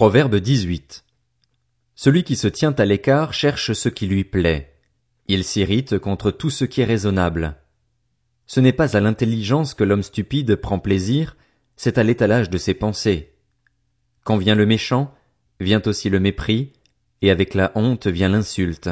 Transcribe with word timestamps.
Proverbe 0.00 0.36
18. 0.36 1.04
Celui 1.94 2.24
qui 2.24 2.34
se 2.34 2.48
tient 2.48 2.72
à 2.72 2.86
l'écart 2.86 3.34
cherche 3.34 3.74
ce 3.74 3.90
qui 3.90 4.06
lui 4.06 4.24
plaît. 4.24 4.78
Il 5.28 5.44
s'irrite 5.44 5.98
contre 5.98 6.30
tout 6.30 6.48
ce 6.48 6.64
qui 6.64 6.80
est 6.80 6.86
raisonnable. 6.86 7.56
Ce 8.46 8.60
n'est 8.60 8.72
pas 8.72 8.96
à 8.96 9.00
l'intelligence 9.00 9.74
que 9.74 9.84
l'homme 9.84 10.02
stupide 10.02 10.56
prend 10.56 10.78
plaisir, 10.78 11.36
c'est 11.76 11.98
à 11.98 12.02
l'étalage 12.02 12.48
de 12.48 12.56
ses 12.56 12.72
pensées. 12.72 13.34
Quand 14.24 14.38
vient 14.38 14.54
le 14.54 14.64
méchant, 14.64 15.14
vient 15.60 15.82
aussi 15.84 16.08
le 16.08 16.18
mépris, 16.18 16.72
et 17.20 17.30
avec 17.30 17.52
la 17.52 17.70
honte 17.74 18.06
vient 18.06 18.30
l'insulte. 18.30 18.88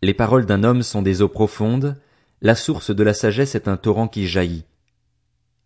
Les 0.00 0.14
paroles 0.14 0.46
d'un 0.46 0.62
homme 0.62 0.84
sont 0.84 1.02
des 1.02 1.22
eaux 1.22 1.28
profondes, 1.28 2.00
la 2.40 2.54
source 2.54 2.94
de 2.94 3.02
la 3.02 3.14
sagesse 3.14 3.56
est 3.56 3.66
un 3.66 3.76
torrent 3.76 4.06
qui 4.06 4.28
jaillit. 4.28 4.64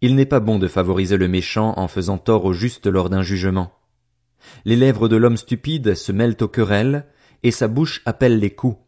Il 0.00 0.14
n'est 0.14 0.24
pas 0.24 0.40
bon 0.40 0.58
de 0.58 0.68
favoriser 0.68 1.18
le 1.18 1.28
méchant 1.28 1.74
en 1.76 1.86
faisant 1.86 2.16
tort 2.16 2.46
au 2.46 2.54
juste 2.54 2.86
lors 2.86 3.10
d'un 3.10 3.20
jugement. 3.20 3.74
Les 4.64 4.76
lèvres 4.76 5.08
de 5.08 5.16
l'homme 5.16 5.36
stupide 5.36 5.94
se 5.94 6.12
mêlent 6.12 6.36
aux 6.40 6.48
querelles, 6.48 7.06
et 7.42 7.50
sa 7.50 7.68
bouche 7.68 8.02
appelle 8.06 8.38
les 8.38 8.50
coups. 8.50 8.78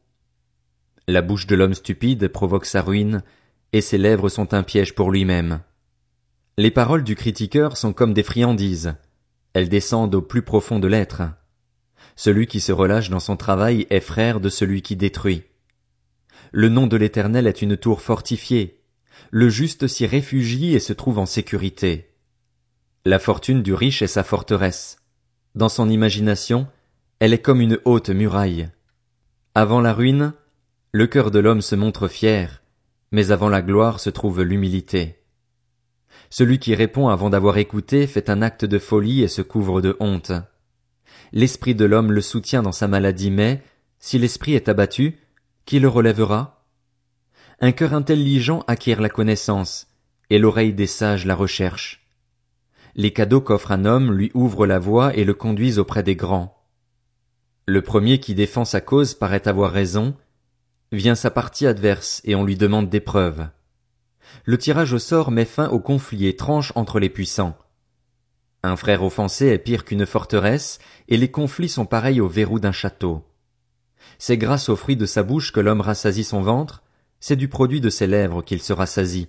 La 1.06 1.22
bouche 1.22 1.46
de 1.46 1.54
l'homme 1.54 1.74
stupide 1.74 2.28
provoque 2.28 2.66
sa 2.66 2.82
ruine, 2.82 3.22
et 3.72 3.80
ses 3.80 3.98
lèvres 3.98 4.28
sont 4.28 4.54
un 4.54 4.62
piège 4.62 4.94
pour 4.94 5.10
lui-même. 5.10 5.60
Les 6.56 6.70
paroles 6.70 7.02
du 7.02 7.16
critiqueur 7.16 7.76
sont 7.76 7.92
comme 7.92 8.14
des 8.14 8.22
friandises. 8.22 8.94
Elles 9.52 9.68
descendent 9.68 10.14
au 10.14 10.22
plus 10.22 10.42
profond 10.42 10.78
de 10.78 10.86
l'être. 10.86 11.22
Celui 12.16 12.46
qui 12.46 12.60
se 12.60 12.70
relâche 12.70 13.10
dans 13.10 13.20
son 13.20 13.36
travail 13.36 13.86
est 13.90 14.00
frère 14.00 14.40
de 14.40 14.48
celui 14.48 14.82
qui 14.82 14.94
détruit. 14.94 15.42
Le 16.52 16.68
nom 16.68 16.86
de 16.86 16.96
l'Éternel 16.96 17.48
est 17.48 17.62
une 17.62 17.76
tour 17.76 18.00
fortifiée. 18.00 18.80
Le 19.30 19.48
juste 19.48 19.88
s'y 19.88 20.06
réfugie 20.06 20.74
et 20.74 20.80
se 20.80 20.92
trouve 20.92 21.18
en 21.18 21.26
sécurité. 21.26 22.14
La 23.04 23.18
fortune 23.18 23.62
du 23.62 23.74
riche 23.74 24.02
est 24.02 24.06
sa 24.06 24.22
forteresse. 24.22 24.98
Dans 25.54 25.68
son 25.68 25.88
imagination, 25.88 26.66
elle 27.20 27.32
est 27.32 27.42
comme 27.42 27.60
une 27.60 27.78
haute 27.84 28.10
muraille. 28.10 28.70
Avant 29.54 29.80
la 29.80 29.92
ruine, 29.92 30.32
le 30.90 31.06
cœur 31.06 31.30
de 31.30 31.38
l'homme 31.38 31.60
se 31.60 31.76
montre 31.76 32.08
fier, 32.08 32.62
mais 33.12 33.30
avant 33.30 33.48
la 33.48 33.62
gloire 33.62 34.00
se 34.00 34.10
trouve 34.10 34.42
l'humilité. 34.42 35.20
Celui 36.28 36.58
qui 36.58 36.74
répond 36.74 37.08
avant 37.08 37.30
d'avoir 37.30 37.58
écouté 37.58 38.08
fait 38.08 38.30
un 38.30 38.42
acte 38.42 38.64
de 38.64 38.80
folie 38.80 39.22
et 39.22 39.28
se 39.28 39.42
couvre 39.42 39.80
de 39.80 39.96
honte. 40.00 40.32
L'esprit 41.32 41.76
de 41.76 41.84
l'homme 41.84 42.10
le 42.10 42.20
soutient 42.20 42.62
dans 42.62 42.72
sa 42.72 42.88
maladie, 42.88 43.30
mais, 43.30 43.62
si 44.00 44.18
l'esprit 44.18 44.54
est 44.54 44.68
abattu, 44.68 45.20
qui 45.66 45.78
le 45.78 45.88
relèvera? 45.88 46.66
Un 47.60 47.70
cœur 47.70 47.94
intelligent 47.94 48.64
acquiert 48.66 49.00
la 49.00 49.08
connaissance, 49.08 49.86
et 50.30 50.38
l'oreille 50.38 50.74
des 50.74 50.88
sages 50.88 51.26
la 51.26 51.36
recherche. 51.36 52.03
Les 52.96 53.12
cadeaux 53.12 53.40
qu'offre 53.40 53.72
un 53.72 53.84
homme 53.84 54.12
lui 54.12 54.30
ouvrent 54.34 54.66
la 54.66 54.78
voie 54.78 55.16
et 55.16 55.24
le 55.24 55.34
conduisent 55.34 55.78
auprès 55.78 56.02
des 56.02 56.14
grands. 56.14 56.62
Le 57.66 57.82
premier 57.82 58.20
qui 58.20 58.34
défend 58.34 58.64
sa 58.64 58.80
cause 58.80 59.14
paraît 59.14 59.48
avoir 59.48 59.72
raison, 59.72 60.14
vient 60.92 61.14
sa 61.14 61.30
partie 61.30 61.66
adverse 61.66 62.20
et 62.24 62.34
on 62.34 62.44
lui 62.44 62.56
demande 62.56 62.88
des 62.88 63.00
preuves. 63.00 63.48
Le 64.44 64.58
tirage 64.58 64.92
au 64.92 64.98
sort 64.98 65.30
met 65.30 65.44
fin 65.44 65.68
au 65.68 65.80
conflit 65.80 66.26
et 66.26 66.36
tranche 66.36 66.72
entre 66.76 67.00
les 67.00 67.10
puissants. 67.10 67.56
Un 68.62 68.76
frère 68.76 69.02
offensé 69.02 69.48
est 69.48 69.58
pire 69.58 69.84
qu'une 69.84 70.06
forteresse, 70.06 70.78
et 71.08 71.18
les 71.18 71.30
conflits 71.30 71.68
sont 71.68 71.84
pareils 71.84 72.20
au 72.20 72.28
verrou 72.28 72.58
d'un 72.58 72.72
château. 72.72 73.22
C'est 74.18 74.38
grâce 74.38 74.68
au 74.70 74.76
fruit 74.76 74.96
de 74.96 75.04
sa 75.04 75.22
bouche 75.22 75.52
que 75.52 75.60
l'homme 75.60 75.82
rassasie 75.82 76.24
son 76.24 76.40
ventre, 76.40 76.82
c'est 77.20 77.36
du 77.36 77.48
produit 77.48 77.80
de 77.80 77.90
ses 77.90 78.06
lèvres 78.06 78.42
qu'il 78.42 78.62
se 78.62 78.72
rassasie. 78.72 79.28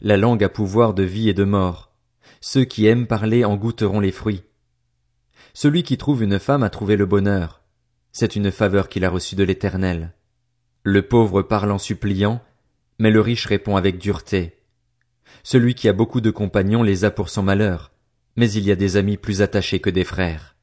La 0.00 0.16
langue 0.16 0.44
a 0.44 0.48
pouvoir 0.48 0.94
de 0.94 1.02
vie 1.02 1.28
et 1.28 1.34
de 1.34 1.44
mort. 1.44 1.89
Ceux 2.42 2.64
qui 2.64 2.86
aiment 2.86 3.06
parler 3.06 3.44
en 3.44 3.56
goûteront 3.56 4.00
les 4.00 4.12
fruits. 4.12 4.42
Celui 5.52 5.82
qui 5.82 5.98
trouve 5.98 6.22
une 6.22 6.38
femme 6.38 6.62
a 6.62 6.70
trouvé 6.70 6.96
le 6.96 7.04
bonheur. 7.04 7.62
C'est 8.12 8.34
une 8.34 8.50
faveur 8.50 8.88
qu'il 8.88 9.04
a 9.04 9.10
reçue 9.10 9.36
de 9.36 9.44
l'Éternel. 9.44 10.14
Le 10.82 11.02
pauvre 11.06 11.42
parle 11.42 11.70
en 11.70 11.76
suppliant, 11.78 12.42
mais 12.98 13.10
le 13.10 13.20
riche 13.20 13.44
répond 13.44 13.76
avec 13.76 13.98
dureté. 13.98 14.56
Celui 15.42 15.74
qui 15.74 15.86
a 15.86 15.92
beaucoup 15.92 16.22
de 16.22 16.30
compagnons 16.30 16.82
les 16.82 17.04
a 17.04 17.10
pour 17.10 17.28
son 17.28 17.42
malheur, 17.42 17.92
mais 18.36 18.50
il 18.50 18.64
y 18.64 18.72
a 18.72 18.76
des 18.76 18.96
amis 18.96 19.18
plus 19.18 19.42
attachés 19.42 19.80
que 19.80 19.90
des 19.90 20.04
frères. 20.04 20.56